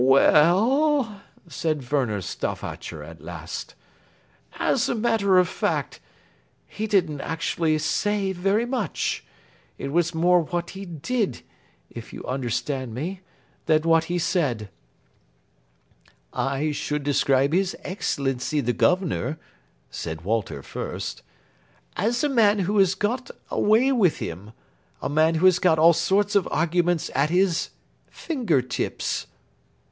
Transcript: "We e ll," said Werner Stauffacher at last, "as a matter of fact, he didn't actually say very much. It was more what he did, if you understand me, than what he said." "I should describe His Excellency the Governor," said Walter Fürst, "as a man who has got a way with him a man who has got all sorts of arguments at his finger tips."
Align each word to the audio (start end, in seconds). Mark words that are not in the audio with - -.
"We 0.03 0.17
e 0.19 0.49
ll," 0.51 1.21
said 1.47 1.87
Werner 1.91 2.21
Stauffacher 2.21 3.03
at 3.03 3.21
last, 3.21 3.75
"as 4.57 4.89
a 4.89 4.95
matter 4.95 5.37
of 5.37 5.47
fact, 5.47 5.99
he 6.65 6.87
didn't 6.87 7.21
actually 7.21 7.77
say 7.77 8.31
very 8.31 8.65
much. 8.65 9.23
It 9.77 9.89
was 9.91 10.15
more 10.15 10.41
what 10.41 10.71
he 10.71 10.85
did, 10.87 11.43
if 11.91 12.13
you 12.13 12.25
understand 12.25 12.95
me, 12.95 13.21
than 13.67 13.83
what 13.83 14.05
he 14.05 14.17
said." 14.17 14.69
"I 16.33 16.71
should 16.71 17.03
describe 17.03 17.53
His 17.53 17.75
Excellency 17.83 18.59
the 18.59 18.73
Governor," 18.73 19.37
said 19.91 20.21
Walter 20.21 20.63
Fürst, 20.63 21.21
"as 21.95 22.23
a 22.23 22.27
man 22.27 22.57
who 22.57 22.75
has 22.79 22.95
got 22.95 23.29
a 23.51 23.59
way 23.59 23.91
with 23.91 24.17
him 24.17 24.53
a 24.99 25.09
man 25.09 25.35
who 25.35 25.45
has 25.45 25.59
got 25.59 25.77
all 25.77 25.93
sorts 25.93 26.33
of 26.35 26.47
arguments 26.49 27.11
at 27.13 27.29
his 27.29 27.69
finger 28.09 28.63
tips." 28.63 29.27